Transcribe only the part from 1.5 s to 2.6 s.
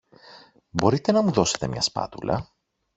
μια σπάτουλα;